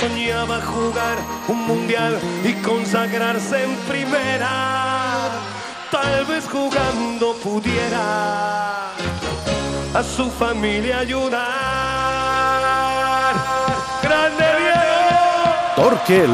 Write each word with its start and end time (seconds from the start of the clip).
soñaba 0.00 0.60
jugar 0.60 1.18
un 1.48 1.66
mundial 1.66 2.18
y 2.44 2.52
consagrarse 2.62 3.64
en 3.64 3.74
primera. 3.88 5.30
Tal 5.90 6.24
vez 6.26 6.48
jugando 6.48 7.34
pudiera 7.42 8.90
a 9.94 10.02
su 10.02 10.30
familia 10.30 10.98
ayudar. 10.98 11.38
¡Grande 14.02 14.44
Diego! 14.58 14.88
Torque. 15.76 16.26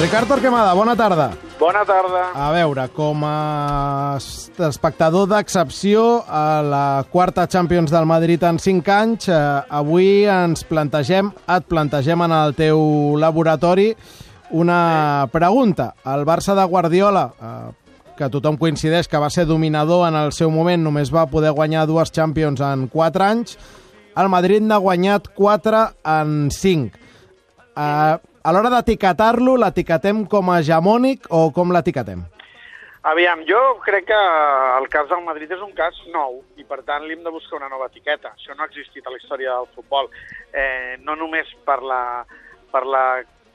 Ricard 0.00 0.28
Torquemada, 0.28 0.72
bona 0.74 0.96
tarda. 0.96 1.30
Bona 1.58 1.84
tarda. 1.84 2.24
A 2.34 2.50
veure, 2.52 2.88
com 2.92 3.22
a 3.24 4.16
espectador 4.18 5.28
d'excepció 5.30 6.24
a 6.28 6.62
la 6.64 7.04
quarta 7.12 7.46
Champions 7.48 7.92
del 7.92 8.04
Madrid 8.04 8.42
en 8.44 8.58
5 8.58 8.92
anys, 8.92 9.28
eh, 9.28 9.36
avui 9.68 10.24
ens 10.24 10.64
plantegem, 10.68 11.30
et 11.48 11.68
plantegem 11.70 12.26
en 12.26 12.34
el 12.36 12.56
teu 12.58 13.16
laboratori 13.20 13.94
una 14.50 15.28
pregunta. 15.32 15.94
El 16.04 16.26
Barça 16.26 16.54
de 16.54 16.64
Guardiola, 16.64 17.24
eh, 17.40 17.94
que 18.18 18.28
tothom 18.28 18.58
coincideix 18.58 19.08
que 19.08 19.18
va 19.18 19.30
ser 19.30 19.46
dominador 19.46 20.08
en 20.08 20.14
el 20.14 20.32
seu 20.32 20.50
moment, 20.50 20.82
només 20.82 21.14
va 21.14 21.26
poder 21.30 21.52
guanyar 21.52 21.86
dues 21.86 22.12
Champions 22.12 22.60
en 22.60 22.88
4 22.88 23.24
anys, 23.24 23.58
el 24.16 24.28
Madrid 24.28 24.62
n'ha 24.62 24.78
guanyat 24.78 25.32
4 25.34 25.88
en 26.04 26.50
5. 26.50 26.98
Eh, 27.76 28.18
a 28.44 28.52
l'hora 28.52 28.68
d'etiquetar-lo, 28.74 29.56
l'etiquetem 29.56 30.26
com 30.28 30.50
a 30.52 30.58
hegemònic 30.60 31.30
o 31.32 31.46
com 31.56 31.70
l'etiquetem? 31.72 32.24
Aviam, 33.08 33.40
jo 33.48 33.60
crec 33.84 34.06
que 34.08 34.18
el 34.78 34.88
cas 34.92 35.08
del 35.08 35.24
Madrid 35.24 35.50
és 35.52 35.62
un 35.64 35.72
cas 35.76 35.96
nou 36.12 36.42
i, 36.60 36.64
per 36.64 36.82
tant, 36.84 37.04
li 37.04 37.16
hem 37.16 37.24
de 37.24 37.32
buscar 37.32 37.58
una 37.58 37.70
nova 37.72 37.88
etiqueta. 37.88 38.32
Això 38.36 38.56
no 38.56 38.64
ha 38.64 38.68
existit 38.68 39.04
a 39.04 39.12
la 39.12 39.20
història 39.20 39.56
del 39.56 39.68
futbol. 39.76 40.08
Eh, 40.52 40.96
no 41.04 41.16
només 41.20 41.48
per 41.64 41.78
la, 41.84 42.00
per 42.72 42.84
la 42.88 43.04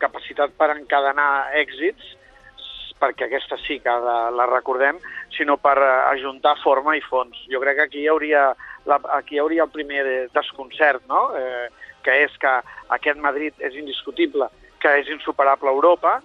capacitat 0.01 0.53
per 0.57 0.71
encadenar 0.75 1.49
èxits, 1.57 2.15
perquè 3.01 3.25
aquesta 3.25 3.57
sí 3.65 3.79
que 3.81 3.93
la, 4.05 4.19
la 4.33 4.45
recordem, 4.49 4.97
sinó 5.37 5.57
per 5.61 5.77
eh, 5.81 5.91
ajuntar 6.15 6.57
forma 6.63 6.97
i 6.97 7.01
fons. 7.05 7.37
Jo 7.49 7.61
crec 7.61 7.77
que 7.77 7.87
aquí 7.89 8.03
hi 8.05 8.09
hauria, 8.09 8.47
la, 8.89 9.01
aquí 9.17 9.37
hi 9.37 9.43
hauria 9.43 9.65
el 9.65 9.73
primer 9.73 10.05
de, 10.05 10.17
desconcert, 10.33 11.05
no? 11.09 11.29
eh, 11.37 11.69
que 12.05 12.23
és 12.25 12.37
que 12.41 12.53
aquest 12.95 13.21
Madrid 13.21 13.53
és 13.65 13.77
indiscutible, 13.77 14.49
que 14.79 14.91
és 15.01 15.09
insuperable 15.11 15.69
a 15.69 15.75
Europa, 15.75 16.19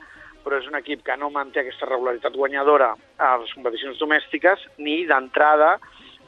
però 0.44 0.58
és 0.60 0.66
un 0.68 0.76
equip 0.78 1.02
que 1.06 1.16
no 1.16 1.30
manté 1.32 1.62
aquesta 1.62 1.88
regularitat 1.88 2.36
guanyadora 2.36 2.92
a 3.18 3.30
les 3.40 3.52
competicions 3.56 3.98
domèstiques, 4.00 4.66
ni 4.78 5.04
d'entrada, 5.08 5.78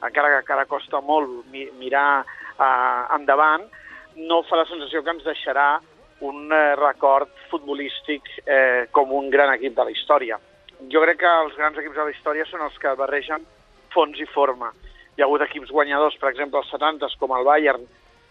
encara 0.01 0.33
que 0.33 0.41
encara 0.45 0.69
costa 0.71 1.03
molt 1.05 1.45
mi 1.53 1.67
mirar 1.81 2.25
eh, 2.25 3.03
endavant, 3.17 3.67
no 4.17 4.43
fa 4.49 4.63
la 4.63 4.69
sensació 4.69 5.03
que 5.05 5.13
ens 5.13 5.27
deixarà 5.27 5.77
un 6.25 6.53
eh, 6.53 6.75
record 6.81 7.29
futbolístic 7.51 8.29
eh, 8.47 8.89
com 8.91 9.13
un 9.13 9.29
gran 9.31 9.53
equip 9.55 9.77
de 9.77 9.85
la 9.85 9.93
història. 9.93 10.41
Jo 10.93 11.03
crec 11.05 11.21
que 11.21 11.37
els 11.45 11.57
grans 11.57 11.79
equips 11.79 11.97
de 11.97 12.09
la 12.09 12.15
història 12.15 12.49
són 12.49 12.65
els 12.65 12.77
que 12.81 12.97
barregen 12.97 13.45
fons 13.93 14.19
i 14.21 14.29
forma. 14.33 14.73
Hi 15.17 15.23
ha 15.23 15.29
hagut 15.29 15.45
equips 15.45 15.73
guanyadors, 15.73 16.17
per 16.21 16.31
exemple, 16.33 16.61
els 16.61 16.73
70 16.73 17.13
com 17.21 17.33
el 17.37 17.45
Bayern, 17.45 17.87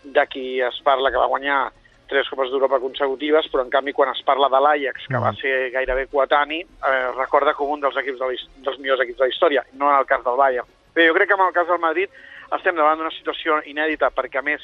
de 0.06 0.26
qui 0.30 0.60
es 0.62 0.78
parla 0.86 1.10
que 1.10 1.22
va 1.22 1.30
guanyar 1.30 1.60
tres 2.10 2.30
Copes 2.30 2.52
d'Europa 2.52 2.80
consecutives, 2.84 3.48
però 3.52 3.64
en 3.66 3.72
canvi 3.74 3.94
quan 3.94 4.12
es 4.12 4.22
parla 4.28 4.50
de 4.52 4.62
l'Ajax, 4.62 5.08
que 5.10 5.22
va 5.22 5.34
ser 5.40 5.56
gairebé 5.74 6.08
coetani, 6.12 6.62
eh, 6.62 7.12
recorda 7.18 7.56
com 7.58 7.72
un 7.74 7.84
dels, 7.84 7.98
equips 8.02 8.20
de 8.22 8.30
la, 8.30 8.40
dels 8.68 8.80
millors 8.80 9.04
equips 9.06 9.20
de 9.20 9.26
la 9.26 9.34
història, 9.34 9.66
no 9.74 9.90
en 9.92 10.00
el 10.00 10.10
cas 10.10 10.24
del 10.26 10.40
Bayern. 10.40 10.70
Bé, 10.96 11.08
jo 11.10 11.16
crec 11.18 11.32
que 11.32 11.38
en 11.38 11.48
el 11.48 11.56
cas 11.56 11.68
del 11.68 11.82
Madrid 11.84 12.10
estem 12.56 12.78
davant 12.78 13.00
d'una 13.00 13.14
situació 13.16 13.60
inèdita, 13.66 14.12
perquè 14.16 14.40
a 14.40 14.46
més 14.46 14.64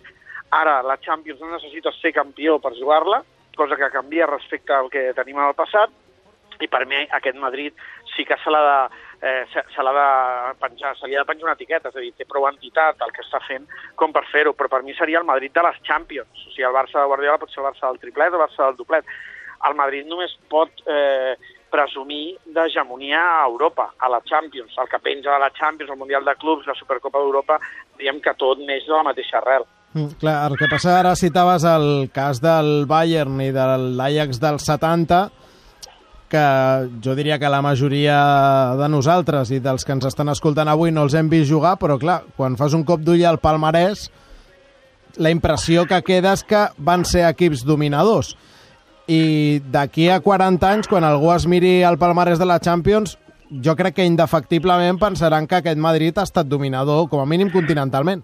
ara 0.52 0.82
la 0.86 1.00
Champions 1.02 1.42
no 1.42 1.52
necessita 1.52 1.92
ser 2.00 2.14
campió 2.14 2.60
per 2.60 2.76
jugar-la, 2.78 3.24
cosa 3.58 3.76
que 3.76 3.92
canvia 3.92 4.30
respecte 4.30 4.74
al 4.74 4.90
que 4.90 5.12
tenim 5.18 5.40
en 5.40 5.50
el 5.50 5.58
passat, 5.58 5.92
i 6.62 6.68
per 6.70 6.86
mi 6.86 7.00
aquest 7.10 7.38
Madrid 7.42 7.74
sí 8.16 8.26
que 8.26 8.38
se 8.44 8.52
l'ha 8.54 8.62
de, 8.68 9.02
eh, 9.22 9.46
se, 9.54 9.64
se 9.76 9.84
l'ha 9.86 9.94
de 9.94 10.60
penjar, 10.60 10.96
se 10.98 11.08
li 11.08 11.16
ha 11.16 11.22
de 11.22 11.30
penjar 11.30 11.50
una 11.50 11.56
etiqueta, 11.58 11.90
és 11.90 11.98
a 11.98 12.04
dir, 12.04 12.12
té 12.18 12.26
prou 12.26 12.48
entitat 12.50 13.02
el 13.06 13.14
que 13.16 13.24
està 13.26 13.42
fent 13.46 13.68
com 13.96 14.14
per 14.16 14.26
fer-ho, 14.32 14.56
però 14.58 14.72
per 14.72 14.82
mi 14.84 14.98
seria 14.98 15.22
el 15.22 15.30
Madrid 15.30 15.54
de 15.54 15.64
les 15.68 15.80
Champions, 15.88 16.46
o 16.48 16.50
sigui, 16.50 16.66
el 16.68 16.76
Barça 16.76 17.00
de 17.00 17.08
Guardiola 17.12 17.40
pot 17.42 17.54
ser 17.54 17.62
el 17.62 17.70
Barça 17.70 17.88
del 17.88 18.02
triplet, 18.02 18.34
el 18.34 18.44
Barça 18.44 18.68
del 18.68 18.80
doplet. 18.82 19.18
El 19.70 19.76
Madrid 19.78 20.08
només 20.10 20.32
pot 20.50 20.80
eh, 20.90 21.36
presumir 21.72 22.36
d'hegemonia 22.56 23.20
a 23.22 23.44
Europa, 23.46 23.92
a 23.98 24.10
la 24.10 24.20
Champions, 24.26 24.74
el 24.82 24.90
que 24.90 25.00
penja 25.00 25.36
de 25.36 25.40
la 25.40 25.52
Champions, 25.54 25.92
el 25.94 26.00
Mundial 26.02 26.26
de 26.26 26.36
Clubs, 26.42 26.66
la 26.68 26.76
Supercopa 26.76 27.22
d'Europa, 27.22 27.60
diguem 28.00 28.20
que 28.26 28.34
tot 28.42 28.60
neix 28.66 28.90
de 28.90 28.96
la 28.98 29.06
mateixa 29.08 29.38
arrel. 29.40 29.68
Mm, 29.94 30.18
clar, 30.20 30.36
el 30.50 30.58
que 30.58 30.70
passa 30.72 30.98
ara 31.00 31.14
citaves 31.20 31.64
el 31.68 32.10
cas 32.16 32.42
del 32.42 32.88
Bayern 32.88 33.40
i 33.44 33.52
de 33.54 33.66
l'Ajax 34.00 34.42
del 34.42 34.60
70, 34.64 35.24
que 36.32 36.42
jo 37.04 37.14
diria 37.18 37.38
que 37.40 37.50
la 37.52 37.62
majoria 37.62 38.18
de 38.80 38.88
nosaltres 38.90 39.52
i 39.52 39.60
dels 39.60 39.84
que 39.86 39.92
ens 39.94 40.08
estan 40.08 40.32
escoltant 40.32 40.72
avui 40.72 40.94
no 40.96 41.04
els 41.06 41.16
hem 41.18 41.30
vist 41.30 41.52
jugar, 41.52 41.76
però 41.82 42.00
clar, 42.00 42.22
quan 42.38 42.56
fas 42.60 42.76
un 42.78 42.86
cop 42.88 43.04
d'ull 43.04 43.26
al 43.28 43.42
palmarès, 43.44 44.08
la 45.20 45.34
impressió 45.34 45.84
que 45.90 46.00
queda 46.08 46.32
és 46.38 46.46
que 46.48 46.64
van 46.80 47.04
ser 47.06 47.26
equips 47.28 47.66
dominadors. 47.68 48.36
I 49.12 49.60
d'aquí 49.74 50.08
a 50.10 50.22
40 50.24 50.70
anys, 50.70 50.88
quan 50.88 51.04
algú 51.04 51.34
es 51.36 51.48
miri 51.50 51.82
el 51.84 52.00
palmarès 52.00 52.40
de 52.40 52.48
la 52.48 52.62
Champions, 52.64 53.18
jo 53.52 53.76
crec 53.76 53.98
que 54.00 54.08
indefectiblement 54.08 55.00
pensaran 55.02 55.48
que 55.48 55.60
aquest 55.60 55.80
Madrid 55.82 56.18
ha 56.18 56.24
estat 56.24 56.48
dominador, 56.48 57.10
com 57.12 57.20
a 57.20 57.28
mínim 57.28 57.52
continentalment. 57.52 58.24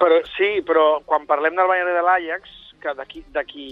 Però, 0.00 0.22
sí, 0.38 0.62
però 0.64 1.02
quan 1.04 1.28
parlem 1.28 1.58
del 1.58 1.68
Bayern 1.68 1.92
de 1.92 2.04
l'Ajax, 2.06 2.56
que 2.80 2.94
d'aquí 2.96 3.66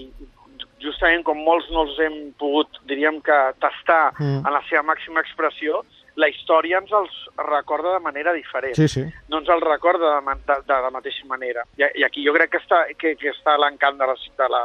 justament 0.83 1.23
com 1.27 1.39
molts 1.43 1.69
no 1.73 1.85
els 1.87 1.97
hem 2.03 2.17
pogut, 2.39 2.81
diríem 2.89 3.19
que, 3.25 3.39
tastar 3.63 4.13
mm. 4.17 4.43
en 4.43 4.53
la 4.55 4.61
seva 4.69 4.83
màxima 4.91 5.23
expressió, 5.23 5.83
la 6.19 6.27
història 6.31 6.79
ens 6.81 6.91
els 6.95 7.17
recorda 7.47 7.93
de 7.95 8.03
manera 8.03 8.33
diferent. 8.35 8.75
Sí, 8.75 8.87
sí. 8.91 9.03
No 9.31 9.39
ens 9.41 9.51
els 9.53 9.63
recorda 9.63 10.17
de, 10.17 10.35
de, 10.47 10.57
de 10.67 10.79
la 10.85 10.91
mateixa 10.91 11.27
manera. 11.29 11.63
I, 11.79 11.87
I 12.01 12.07
aquí 12.07 12.25
jo 12.25 12.33
crec 12.35 12.53
que 12.55 12.63
està, 12.63 12.83
que, 12.99 13.15
que 13.19 13.31
està 13.31 13.55
l'encant 13.59 13.99
de, 13.99 14.09
la, 14.09 14.17
de, 14.41 14.49
la, 14.55 14.63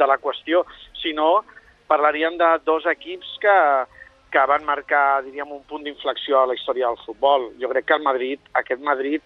de 0.00 0.08
la 0.10 0.18
qüestió. 0.22 0.64
Si 0.98 1.14
no, 1.16 1.44
parlaríem 1.90 2.38
de 2.40 2.50
dos 2.66 2.88
equips 2.90 3.36
que, 3.42 3.58
que 4.34 4.46
van 4.50 4.66
marcar, 4.66 5.22
diríem, 5.26 5.52
un 5.54 5.62
punt 5.70 5.86
d'inflexió 5.86 6.42
a 6.42 6.48
la 6.50 6.58
història 6.58 6.90
del 6.90 7.02
futbol. 7.04 7.50
Jo 7.60 7.70
crec 7.70 7.86
que 7.90 7.98
el 7.98 8.06
Madrid, 8.06 8.42
aquest 8.58 8.82
Madrid 8.82 9.22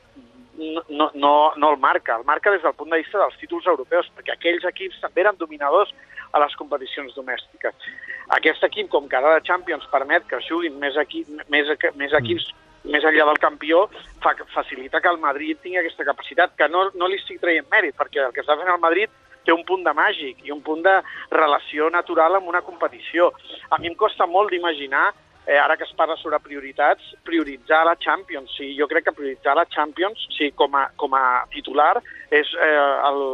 no, 0.88 1.10
no, 1.14 1.34
no 1.56 1.72
el 1.72 1.78
marca, 1.80 2.16
el 2.16 2.24
marca 2.28 2.52
des 2.52 2.62
del 2.62 2.76
punt 2.78 2.92
de 2.92 3.00
vista 3.00 3.18
dels 3.18 3.36
títols 3.40 3.66
europeus, 3.72 4.10
perquè 4.16 4.34
aquells 4.36 4.66
equips 4.68 5.00
també 5.02 5.24
eren 5.24 5.38
dominadors 5.40 5.92
a 6.32 6.40
les 6.42 6.56
competicions 6.60 7.14
domèstiques. 7.16 7.90
Aquest 8.36 8.66
equip, 8.68 8.90
com 8.92 9.08
que 9.08 9.18
ara 9.18 9.36
la 9.36 9.46
Champions 9.46 9.88
permet 9.92 10.26
que 10.30 10.42
juguin 10.46 10.76
més, 10.82 10.98
equip, 11.00 11.30
més, 11.48 11.72
més 11.98 12.18
equips 12.20 12.50
més 12.84 13.04
enllà 13.04 13.26
del 13.28 13.40
campió, 13.40 13.86
fa, 14.24 14.32
facilita 14.54 15.02
que 15.04 15.10
el 15.10 15.18
Madrid 15.20 15.58
tingui 15.60 15.80
aquesta 15.80 16.06
capacitat, 16.06 16.54
que 16.56 16.68
no, 16.72 16.86
no 16.96 17.08
li 17.10 17.18
estic 17.20 17.40
traient 17.42 17.68
mèrit, 17.72 17.96
perquè 17.98 18.22
el 18.24 18.32
que 18.32 18.40
està 18.40 18.56
fent 18.56 18.70
el 18.72 18.80
Madrid 18.80 19.12
té 19.44 19.52
un 19.52 19.64
punt 19.68 19.84
de 19.84 19.92
màgic 19.96 20.40
i 20.44 20.52
un 20.52 20.62
punt 20.64 20.82
de 20.84 20.94
relació 21.32 21.90
natural 21.92 22.38
amb 22.38 22.48
una 22.48 22.62
competició. 22.64 23.30
A 23.70 23.78
mi 23.80 23.90
em 23.90 23.96
costa 24.00 24.28
molt 24.28 24.52
d'imaginar 24.52 25.10
eh, 25.46 25.58
ara 25.58 25.76
que 25.76 25.84
es 25.84 25.92
parla 25.96 26.16
sobre 26.16 26.40
prioritats, 26.40 27.14
prioritzar 27.24 27.84
la 27.86 27.96
Champions. 27.96 28.52
Sí, 28.56 28.74
jo 28.78 28.88
crec 28.88 29.08
que 29.08 29.16
prioritzar 29.16 29.56
la 29.56 29.66
Champions 29.66 30.26
sí, 30.36 30.50
com, 30.52 30.74
a, 30.76 30.88
com 30.96 31.14
a 31.14 31.44
titular 31.54 31.96
és 32.30 32.52
eh, 32.58 32.98
el, 33.08 33.24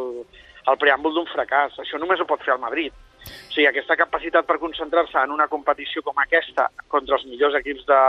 el 0.66 0.78
preàmbul 0.82 1.16
d'un 1.16 1.28
fracàs. 1.32 1.80
Això 1.82 2.00
només 2.00 2.20
ho 2.20 2.28
pot 2.28 2.42
fer 2.44 2.54
el 2.56 2.62
Madrid. 2.62 2.94
O 3.26 3.52
sigui, 3.52 3.66
aquesta 3.66 3.96
capacitat 3.98 4.46
per 4.46 4.60
concentrar-se 4.62 5.18
en 5.18 5.34
una 5.34 5.48
competició 5.50 6.02
com 6.06 6.18
aquesta 6.22 6.68
contra 6.92 7.18
els 7.18 7.26
millors 7.26 7.58
equips 7.58 7.86
de, 7.88 8.00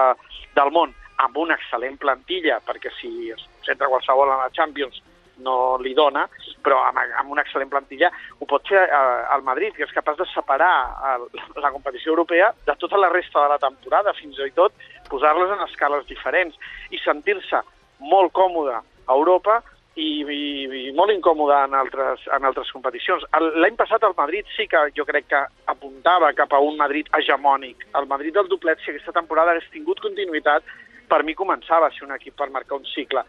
del 0.56 0.74
món 0.76 0.94
amb 1.24 1.38
una 1.42 1.56
excel·lent 1.58 1.98
plantilla, 1.98 2.60
perquè 2.66 2.92
si 3.00 3.32
es 3.34 3.42
concentra 3.56 3.90
qualsevol 3.90 4.36
en 4.36 4.44
la 4.44 4.52
Champions 4.54 5.02
no 5.44 5.78
li 5.82 5.94
dona, 5.98 6.26
però 6.64 6.82
amb, 6.88 7.00
amb 7.22 7.32
una 7.34 7.44
excel·lent 7.46 7.72
plantilla 7.72 8.10
ho 8.40 8.48
pot 8.50 8.68
fer 8.68 8.84
eh, 8.84 9.22
el 9.36 9.46
Madrid, 9.48 9.76
que 9.76 9.86
és 9.86 9.96
capaç 9.96 10.20
de 10.22 10.28
separar 10.34 10.74
el, 11.14 11.28
la 11.62 11.72
competició 11.72 12.14
europea 12.16 12.52
de 12.66 12.76
tota 12.82 13.00
la 13.00 13.12
resta 13.14 13.44
de 13.44 13.54
la 13.56 13.62
temporada, 13.62 14.16
fins 14.18 14.40
i 14.44 14.52
tot 14.58 14.76
posar-les 15.12 15.54
en 15.56 15.64
escales 15.68 16.06
diferents 16.10 16.58
i 16.92 17.02
sentir-se 17.04 17.64
molt 18.00 18.34
còmode 18.36 18.78
a 18.78 19.16
Europa 19.16 19.62
i, 19.98 20.08
i, 20.22 20.42
i 20.88 20.92
molt 20.96 21.12
incòmode 21.14 21.56
en 21.66 21.76
altres, 21.78 22.26
en 22.34 22.46
altres 22.46 22.70
competicions. 22.74 23.26
L'any 23.58 23.78
passat 23.80 24.04
el 24.06 24.16
Madrid 24.18 24.46
sí 24.56 24.68
que 24.70 24.84
jo 24.98 25.06
crec 25.10 25.30
que 25.32 25.42
apuntava 25.74 26.34
cap 26.38 26.54
a 26.54 26.62
un 26.62 26.78
Madrid 26.78 27.10
hegemònic. 27.18 27.88
El 27.98 28.10
Madrid 28.12 28.36
del 28.38 28.52
doplet, 28.52 28.84
si 28.84 28.94
aquesta 28.94 29.16
temporada 29.16 29.56
hagués 29.56 29.72
tingut 29.74 30.02
continuïtat, 30.04 30.68
per 31.10 31.24
mi 31.24 31.34
començava 31.40 31.88
a 31.88 31.96
ser 31.96 32.06
un 32.06 32.14
equip 32.16 32.36
per 32.38 32.52
marcar 32.54 32.78
un 32.78 32.86
cicle. 32.94 33.24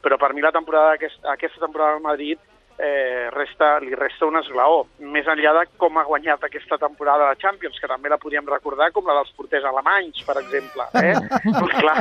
Però 0.00 0.16
per 0.16 0.32
mi 0.32 0.40
la 0.40 0.52
temporada 0.54 0.94
aquesta, 0.96 1.28
aquesta 1.32 1.60
temporada 1.60 1.96
del 1.96 2.06
Madrid 2.06 2.38
eh, 2.82 3.28
resta, 3.34 3.78
li 3.84 3.94
resta 3.94 4.26
un 4.26 4.38
esglaó. 4.40 4.86
Més 5.04 5.26
enllà 5.28 5.52
de 5.58 5.66
com 5.80 5.98
ha 6.00 6.04
guanyat 6.08 6.44
aquesta 6.48 6.78
temporada 6.80 7.28
la 7.28 7.36
Champions, 7.40 7.76
que 7.80 7.88
també 7.90 8.08
la 8.08 8.18
podíem 8.18 8.46
recordar 8.48 8.90
com 8.96 9.06
la 9.06 9.18
dels 9.20 9.32
porters 9.36 9.64
alemanys, 9.68 10.22
per 10.26 10.38
exemple. 10.40 10.86
Eh? 11.02 11.14
pues 11.60 11.76
clar, 11.80 11.98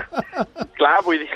clar, 0.80 0.96
vull 1.06 1.20
dir, 1.26 1.30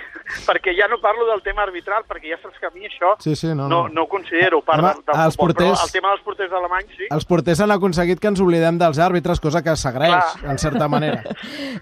perquè 0.47 0.73
ja 0.77 0.87
no 0.91 0.99
parlo 1.03 1.27
del 1.29 1.41
tema 1.43 1.63
arbitral, 1.67 2.05
perquè 2.09 2.31
ja 2.31 2.39
saps 2.41 2.59
que 2.61 2.69
a 2.69 2.73
mi 2.75 2.87
això 2.87 3.13
Sí, 3.23 3.35
sí, 3.35 3.47
no, 3.51 3.67
no, 3.67 3.83
no. 3.83 3.87
no 3.93 4.05
ho 4.05 4.07
considero 4.11 4.61
part 4.63 4.79
Home, 4.79 4.93
del, 4.93 5.03
del 5.11 5.25
els 5.25 5.35
futbol, 5.35 5.51
porters- 5.53 5.75
però 5.75 5.87
el 5.89 5.91
tema 5.97 6.13
dels 6.13 6.23
porters 6.29 6.53
alemanys 6.59 6.95
sí. 6.97 7.07
Els 7.11 7.25
porters 7.29 7.61
han 7.65 7.75
aconseguit 7.75 8.19
que 8.23 8.31
ens 8.31 8.41
oblidem 8.43 8.79
dels 8.79 8.99
àrbitres, 9.03 9.41
cosa 9.43 9.61
que 9.65 9.75
s'agraeix, 9.75 10.37
en 10.47 10.57
certa 10.61 10.87
manera. 10.87 11.21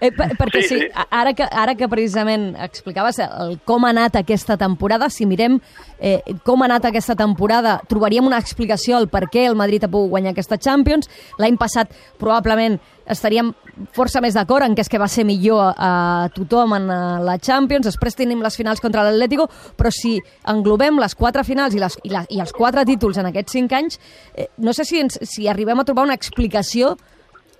Eh, 0.02 0.08
per, 0.10 0.32
perquè 0.34 0.62
Sí, 0.62 0.68
sí, 0.68 0.78
sí. 0.80 0.86
ara, 1.14 1.30
que, 1.36 1.44
ara 1.46 1.74
que 1.78 1.86
precisament 1.86 2.56
explicaves 2.64 3.18
el, 3.22 3.52
com 3.68 3.84
ha 3.86 3.90
anat 3.92 4.16
aquesta 4.18 4.56
temporada, 4.58 5.06
si 5.12 5.26
mirem 5.30 5.58
eh, 6.00 6.16
com 6.46 6.62
ha 6.64 6.66
anat 6.66 6.88
aquesta 6.88 7.14
temporada, 7.14 7.51
trobaríem 7.90 8.24
una 8.26 8.38
explicació 8.40 8.96
al 8.96 9.08
per 9.12 9.26
què 9.28 9.44
el 9.50 9.56
Madrid 9.58 9.84
ha 9.84 9.90
pogut 9.92 10.10
guanyar 10.14 10.32
aquesta 10.32 10.56
Champions. 10.56 11.10
L'any 11.42 11.58
passat 11.60 11.92
probablement 12.18 12.78
estaríem 13.12 13.50
força 13.92 14.20
més 14.22 14.32
d'acord 14.36 14.64
en 14.64 14.76
que 14.76 14.80
és 14.84 14.88
que 14.88 15.00
va 15.00 15.08
ser 15.10 15.24
millor 15.26 15.60
a, 15.60 15.74
a 15.76 16.28
tothom 16.32 16.72
en 16.76 16.88
eh, 16.88 17.00
la 17.26 17.36
Champions, 17.42 17.84
després 17.88 18.14
tenim 18.14 18.40
les 18.44 18.56
finals 18.56 18.80
contra 18.80 19.02
l'Atlético, 19.02 19.48
però 19.76 19.90
si 19.92 20.16
englobem 20.48 21.00
les 21.02 21.14
quatre 21.18 21.42
finals 21.44 21.74
i, 21.74 21.80
les, 21.82 21.98
i, 22.04 22.12
la, 22.12 22.24
i 22.30 22.40
els 22.40 22.52
quatre 22.56 22.84
títols 22.88 23.18
en 23.18 23.28
aquests 23.32 23.52
cinc 23.58 23.72
anys, 23.76 23.98
eh, 24.36 24.48
no 24.58 24.72
sé 24.72 24.84
si, 24.88 25.00
ens, 25.02 25.18
si 25.28 25.48
arribem 25.48 25.80
a 25.80 25.84
trobar 25.88 26.04
una 26.08 26.14
explicació 26.16 26.96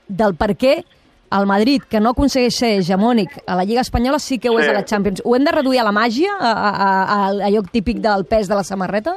del 0.08 0.36
per 0.36 0.52
què 0.56 0.82
el 1.32 1.46
Madrid, 1.48 1.80
que 1.88 1.98
no 1.98 2.10
aconsegueix 2.12 2.52
ser 2.60 2.74
hegemònic 2.76 3.38
a 3.48 3.56
la 3.56 3.64
Lliga 3.64 3.80
Espanyola, 3.80 4.18
sí 4.20 4.36
que 4.38 4.50
ho 4.52 4.58
és 4.60 4.66
Sí. 4.66 4.70
a 4.70 4.74
la 4.74 4.84
Champions. 4.84 5.22
Ho 5.24 5.34
hem 5.34 5.44
de 5.48 5.52
reduir 5.54 5.80
a 5.80 5.84
la 5.88 5.92
màgia, 5.96 6.28
a, 6.38 6.50
a, 6.52 6.70
a, 6.70 6.88
a 7.16 7.28
allò 7.48 7.62
típic 7.72 8.02
del 8.04 8.26
pes 8.28 8.48
de 8.52 8.54
la 8.54 8.62
samarreta? 8.68 9.14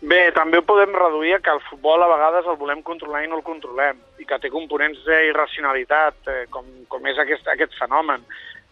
Bé, 0.00 0.30
també 0.30 0.60
ho 0.60 0.62
podem 0.62 0.92
reduir 0.94 1.32
a 1.34 1.40
que 1.42 1.50
el 1.50 1.60
futbol 1.66 2.02
a 2.04 2.06
vegades 2.12 2.46
el 2.46 2.56
volem 2.60 2.82
controlar 2.86 3.24
i 3.24 3.28
no 3.30 3.40
el 3.40 3.42
controlem, 3.46 3.98
i 4.22 4.24
que 4.28 4.38
té 4.38 4.50
components 4.52 5.00
d'irracionalitat, 5.06 6.20
eh, 6.30 6.44
com, 6.54 6.64
com 6.88 7.06
és 7.10 7.18
aquest, 7.18 7.48
aquest 7.50 7.74
fenomen. 7.80 8.22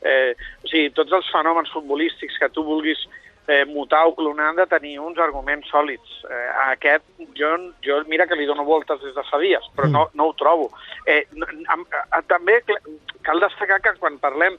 Eh, 0.06 0.36
o 0.62 0.68
sigui, 0.70 0.92
tots 0.94 1.10
els 1.18 1.26
fenòmens 1.34 1.72
futbolístics 1.74 2.38
que 2.38 2.48
tu 2.54 2.62
vulguis 2.62 3.00
eh, 3.48 3.64
mutar 3.66 4.04
o 4.06 4.14
clonar 4.14 4.52
han 4.52 4.60
de 4.60 4.66
tenir 4.70 5.00
uns 5.02 5.18
arguments 5.18 5.66
sòlids. 5.72 6.16
Eh, 6.30 6.48
a 6.62 6.70
aquest, 6.76 7.02
jo, 7.34 7.50
jo 7.82 7.98
mira 8.06 8.26
que 8.30 8.38
li 8.38 8.46
dono 8.46 8.62
voltes 8.68 9.02
des 9.02 9.14
de 9.16 9.24
fa 9.26 9.38
dies, 9.42 9.66
però 9.74 9.90
no, 9.90 10.06
no 10.14 10.28
ho 10.30 10.34
trobo. 10.38 10.70
Eh, 11.06 11.24
no- 11.34 11.50
am- 11.74 11.86
a- 12.10 12.22
també 12.22 12.60
cal 13.26 13.40
destacar 13.42 13.80
que 13.82 13.96
quan 13.98 14.18
parlem 14.22 14.58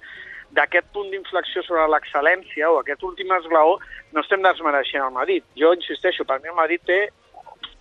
d'aquest 0.55 0.91
punt 0.94 1.09
d'inflexió 1.11 1.63
sobre 1.65 1.85
l'excel·lència 1.91 2.69
o 2.71 2.79
aquest 2.79 3.03
últim 3.03 3.31
esglaó, 3.35 3.77
no 4.13 4.23
estem 4.23 4.44
desmereixent 4.45 5.03
el 5.03 5.15
Madrid. 5.15 5.44
Jo 5.59 5.73
insisteixo, 5.75 6.25
per 6.25 6.39
mi 6.41 6.51
el 6.51 6.57
Madrid 6.57 6.83
té 6.85 7.07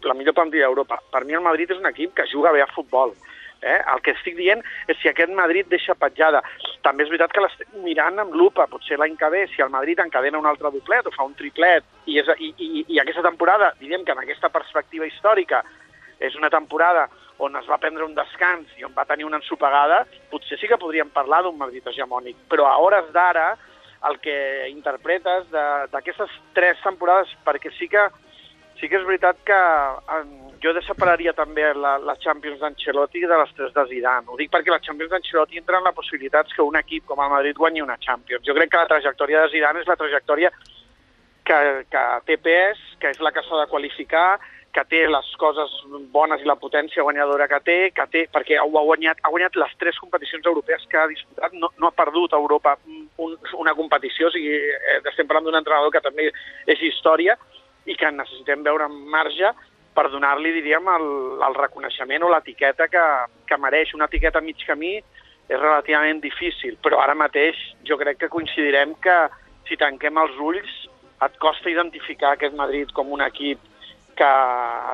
la 0.06 0.14
millor 0.14 0.34
plantilla 0.34 0.66
d'Europa. 0.66 1.00
Per 1.12 1.24
mi 1.24 1.34
el 1.34 1.44
Madrid 1.44 1.70
és 1.70 1.80
un 1.80 1.88
equip 1.90 2.14
que 2.14 2.28
juga 2.32 2.52
bé 2.52 2.62
a 2.62 2.70
futbol. 2.74 3.14
Eh? 3.62 3.78
El 3.92 4.02
que 4.04 4.12
estic 4.12 4.36
dient 4.36 4.60
és 4.86 4.98
si 5.00 5.08
aquest 5.08 5.32
Madrid 5.34 5.68
deixa 5.70 5.96
petjada. 5.98 6.42
També 6.84 7.04
és 7.04 7.10
veritat 7.10 7.32
que 7.32 7.42
l'estic 7.42 7.72
mirant 7.82 8.20
amb 8.22 8.36
lupa. 8.36 8.68
Potser 8.70 8.98
l'any 9.00 9.16
que 9.18 9.30
ve, 9.32 9.46
si 9.52 9.62
el 9.64 9.72
Madrid 9.72 10.02
encadena 10.02 10.38
un 10.38 10.46
altre 10.46 10.70
doblet 10.74 11.08
o 11.08 11.14
fa 11.14 11.26
un 11.26 11.34
triplet, 11.38 11.86
i, 12.06 12.18
és, 12.20 12.30
i, 12.38 12.52
i, 12.58 12.84
i 12.94 13.00
aquesta 13.02 13.24
temporada, 13.26 13.72
diríem 13.80 14.04
que 14.04 14.14
en 14.14 14.22
aquesta 14.22 14.52
perspectiva 14.52 15.08
històrica, 15.08 15.64
és 16.20 16.36
una 16.36 16.50
temporada 16.52 17.08
on 17.38 17.56
es 17.56 17.66
va 17.68 17.78
prendre 17.78 18.04
un 18.04 18.14
descans 18.16 18.70
i 18.78 18.84
on 18.86 18.94
va 18.96 19.04
tenir 19.08 19.26
una 19.28 19.40
ensopegada, 19.40 20.04
potser 20.30 20.58
sí 20.60 20.68
que 20.68 20.80
podríem 20.80 21.10
parlar 21.12 21.42
d'un 21.44 21.58
Madrid 21.58 21.86
hegemònic. 21.86 22.38
Però 22.48 22.68
a 22.70 22.78
hores 22.80 23.10
d'ara, 23.12 23.50
el 24.08 24.20
que 24.22 24.36
interpretes 24.70 25.48
d'aquestes 25.92 26.32
tres 26.56 26.80
temporades, 26.84 27.32
perquè 27.44 27.72
sí 27.76 27.88
que 27.92 28.08
sí 28.76 28.90
que 28.92 28.98
és 28.98 29.06
veritat 29.08 29.38
que 29.48 29.56
eh, 29.56 30.24
jo 30.60 30.72
separaria 30.84 31.32
també 31.32 31.64
la, 31.74 31.96
la 31.96 32.16
Champions 32.20 32.60
d'Ancelotti 32.60 33.22
de 33.24 33.38
les 33.40 33.54
tres 33.56 33.72
de 33.72 33.84
Zidane. 33.88 34.28
Ho 34.28 34.36
dic 34.36 34.50
perquè 34.52 34.72
la 34.72 34.82
Champions 34.84 35.12
d'Ancelotti 35.14 35.60
entra 35.60 35.80
en 35.80 35.88
la 35.88 35.94
possibilitat 35.96 36.52
que 36.52 36.64
un 36.64 36.76
equip 36.76 37.06
com 37.08 37.22
el 37.24 37.32
Madrid 37.32 37.56
guanyi 37.56 37.84
una 37.84 37.96
Champions. 37.96 38.44
Jo 38.46 38.56
crec 38.56 38.72
que 38.72 38.82
la 38.82 38.90
trajectòria 38.90 39.44
de 39.44 39.52
Zidane 39.54 39.80
és 39.80 39.88
la 39.88 39.96
trajectòria 39.96 40.52
que, 41.46 41.58
que 41.88 42.04
té 42.28 42.36
pes, 42.42 42.82
que 43.00 43.14
és 43.14 43.22
la 43.24 43.32
que 43.32 43.44
s'ha 43.46 43.62
de 43.62 43.70
qualificar, 43.72 44.28
que 44.76 44.84
té 44.90 45.02
les 45.08 45.28
coses 45.40 45.72
bones 46.12 46.42
i 46.42 46.48
la 46.48 46.58
potència 46.60 47.04
guanyadora 47.06 47.46
que 47.48 47.60
té, 47.64 47.76
que 47.96 48.04
té 48.12 48.24
perquè 48.32 48.58
ho 48.60 48.74
ha 48.76 48.84
guanyat, 48.84 49.22
ha 49.24 49.32
guanyat 49.32 49.56
les 49.56 49.72
tres 49.80 49.96
competicions 50.02 50.44
europees 50.44 50.84
que 50.90 50.98
ha 51.00 51.06
disputat, 51.08 51.54
no, 51.56 51.70
no 51.80 51.88
ha 51.88 51.96
perdut 51.96 52.34
a 52.34 52.40
Europa 52.42 52.74
un, 52.84 53.38
una 53.56 53.72
competició, 53.78 54.28
o 54.28 54.34
sigui, 54.34 54.52
eh, 54.52 54.98
estem 55.08 55.28
parlant 55.28 55.48
d'un 55.48 55.56
entrenador 55.56 55.94
que 55.94 56.04
també 56.04 56.28
és 56.68 56.82
història 56.84 57.38
i 57.88 57.96
que 57.96 58.10
necessitem 58.12 58.66
veure 58.66 58.88
en 58.90 58.98
marge 59.14 59.52
per 59.96 60.10
donar-li, 60.12 60.52
diríem, 60.58 60.90
el, 60.92 61.06
el 61.46 61.56
reconeixement 61.56 62.26
o 62.26 62.32
l'etiqueta 62.34 62.90
que, 62.92 63.04
que 63.48 63.58
mereix. 63.62 63.94
Una 63.96 64.10
etiqueta 64.10 64.42
a 64.42 64.44
mig 64.44 64.60
camí 64.68 64.98
és 64.98 65.56
relativament 65.62 66.20
difícil, 66.20 66.76
però 66.84 67.00
ara 67.00 67.14
mateix 67.16 67.56
jo 67.88 67.96
crec 67.96 68.20
que 68.20 68.28
coincidirem 68.28 68.92
que 69.00 69.16
si 69.70 69.80
tanquem 69.80 70.20
els 70.20 70.36
ulls 70.42 70.74
et 71.24 71.40
costa 71.40 71.72
identificar 71.72 72.34
aquest 72.34 72.52
Madrid 72.58 72.92
com 72.92 73.08
un 73.16 73.24
equip 73.24 73.62
que 74.16 74.30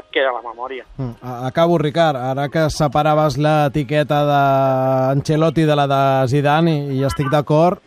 et 0.01 0.09
queda 0.13 0.31
a 0.31 0.35
la 0.35 0.43
memòria. 0.49 0.85
Mm, 0.99 1.15
Acabo, 1.47 1.79
Ricard. 1.79 2.17
Ara 2.19 2.49
que 2.51 2.67
separaves 2.71 3.39
l'etiqueta 3.39 4.25
d'Ancelotti 4.27 5.65
de 5.69 5.77
la 5.79 5.87
de 5.87 6.03
Zidane, 6.29 6.75
i, 6.91 6.99
i 7.01 7.05
estic 7.07 7.31
d'acord, 7.33 7.81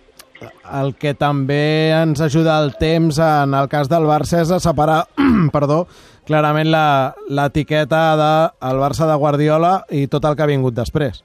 el 0.80 0.96
que 1.00 1.14
també 1.16 1.92
ens 1.96 2.20
ajuda 2.22 2.58
el 2.64 2.74
temps 2.80 3.20
en 3.24 3.54
el 3.56 3.70
cas 3.72 3.88
del 3.92 4.04
Barça 4.08 4.42
és 4.44 4.52
a 4.52 4.60
separar 4.64 5.06
perdó, 5.56 5.86
clarament 6.28 6.68
la- 6.72 7.14
l'etiqueta 7.30 8.02
del 8.20 8.82
Barça 8.82 9.08
de 9.10 9.16
Guardiola 9.22 9.78
i 9.92 10.08
tot 10.08 10.26
el 10.26 10.36
que 10.36 10.44
ha 10.44 10.52
vingut 10.52 10.74
després. 10.76 11.22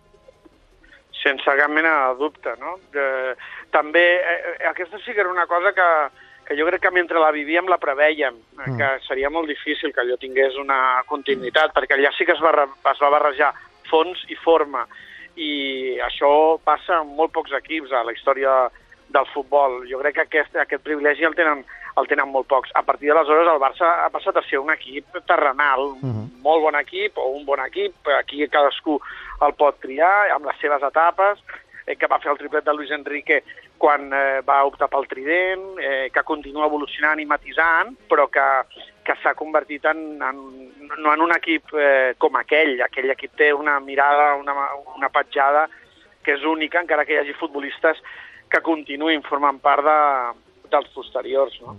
sense 1.21 1.53
cap 1.59 1.69
mena 1.69 1.91
de 2.09 2.15
dubte, 2.17 2.49
no? 2.57 2.79
De, 2.95 3.35
també, 3.71 4.01
eh, 4.17 4.55
aquesta 4.71 4.97
sí 5.05 5.13
que 5.13 5.21
era 5.21 5.29
una 5.29 5.45
cosa 5.47 5.69
que, 5.77 5.89
que 6.51 6.57
jo 6.59 6.67
crec 6.67 6.83
que 6.83 6.91
mentre 6.91 7.21
la 7.23 7.31
vivíem 7.31 7.69
la 7.71 7.79
preveiem, 7.79 8.35
mm. 8.35 8.75
que 8.75 8.87
seria 9.07 9.31
molt 9.31 9.47
difícil 9.47 9.93
que 9.95 10.03
allò 10.03 10.17
tingués 10.19 10.57
una 10.59 10.99
continuïtat, 11.07 11.71
perquè 11.77 11.95
allà 11.95 12.11
sí 12.17 12.27
que 12.27 12.35
es 12.35 12.43
va, 12.43 12.67
es 12.67 13.03
va 13.05 13.11
barrejar 13.15 13.53
fons 13.87 14.25
i 14.27 14.35
forma, 14.35 14.83
i 15.39 15.53
això 16.03 16.33
passa 16.67 17.05
en 17.05 17.15
molt 17.15 17.31
pocs 17.37 17.55
equips 17.61 17.95
a 17.95 18.03
la 18.03 18.17
història 18.17 18.57
del 19.15 19.31
futbol. 19.31 19.85
Jo 19.87 20.03
crec 20.03 20.19
que 20.19 20.27
aquest, 20.27 20.59
aquest 20.59 20.83
privilegi 20.83 21.29
el 21.29 21.39
tenen, 21.39 21.63
el 22.03 22.11
tenen 22.11 22.35
molt 22.35 22.51
pocs. 22.51 22.75
A 22.75 22.83
partir 22.83 23.13
d'aleshores 23.13 23.47
el 23.47 23.63
Barça 23.63 23.95
ha 24.03 24.11
passat 24.11 24.43
a 24.43 24.47
ser 24.51 24.59
un 24.59 24.75
equip 24.75 25.23
terrenal, 25.31 25.95
uh 25.95 26.03
-huh. 26.03 26.27
molt 26.43 26.67
bon 26.67 26.75
equip 26.83 27.19
o 27.19 27.31
un 27.31 27.47
bon 27.47 27.63
equip, 27.63 27.95
aquí 28.19 28.43
cadascú 28.49 28.99
el 29.47 29.55
pot 29.55 29.79
triar 29.79 30.35
amb 30.35 30.47
les 30.47 30.59
seves 30.59 30.83
etapes, 30.83 31.39
eh, 31.87 31.97
que 31.97 32.09
va 32.11 32.21
fer 32.23 32.33
el 32.33 32.39
triplet 32.39 32.65
de 32.65 32.75
Luis 32.75 32.91
Enrique 32.95 33.43
quan 33.81 34.11
eh, 34.13 34.41
va 34.47 34.63
optar 34.69 34.91
pel 34.93 35.09
trident, 35.11 35.67
eh, 35.81 36.09
que 36.13 36.25
continua 36.29 36.69
evolucionant 36.69 37.21
i 37.21 37.29
matisant, 37.29 37.95
però 38.09 38.29
que, 38.33 38.47
que 39.07 39.17
s'ha 39.23 39.35
convertit 39.39 39.87
en, 39.91 40.03
en, 40.23 40.41
no 40.99 41.15
en 41.15 41.25
un 41.27 41.35
equip 41.37 41.75
eh, 41.75 42.15
com 42.19 42.37
aquell. 42.41 42.77
Aquell 42.87 43.13
equip 43.17 43.37
té 43.41 43.53
una 43.57 43.79
mirada, 43.81 44.35
una, 44.41 44.57
una 44.97 45.13
petjada 45.13 45.69
que 46.25 46.37
és 46.37 46.45
única, 46.45 46.83
encara 46.83 47.07
que 47.09 47.17
hi 47.17 47.23
hagi 47.23 47.37
futbolistes 47.39 48.01
que 48.51 48.61
continuïn 48.65 49.23
formant 49.25 49.61
part 49.63 49.87
de, 49.87 49.99
dels 50.71 50.91
posteriors. 50.95 51.57
No? 51.65 51.79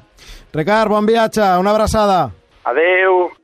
Ricard, 0.54 0.92
bon 0.92 1.08
viatge, 1.08 1.46
una 1.62 1.76
abraçada. 1.76 2.24
Adeu! 2.68 3.32